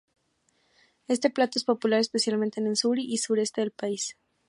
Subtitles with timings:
[1.07, 4.17] Este plato es popular especialmente en el sur y sureste del país.